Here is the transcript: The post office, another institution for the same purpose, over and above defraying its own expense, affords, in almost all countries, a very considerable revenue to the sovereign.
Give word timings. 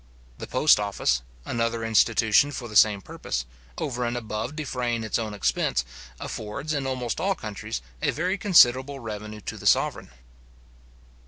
The 0.39 0.47
post 0.47 0.79
office, 0.79 1.21
another 1.45 1.83
institution 1.83 2.51
for 2.51 2.67
the 2.67 2.75
same 2.75 3.03
purpose, 3.03 3.45
over 3.77 4.03
and 4.03 4.17
above 4.17 4.55
defraying 4.55 5.03
its 5.03 5.19
own 5.19 5.35
expense, 5.35 5.85
affords, 6.19 6.73
in 6.73 6.87
almost 6.87 7.21
all 7.21 7.35
countries, 7.35 7.83
a 8.01 8.09
very 8.09 8.39
considerable 8.39 8.99
revenue 8.99 9.41
to 9.41 9.57
the 9.57 9.67
sovereign. 9.67 10.09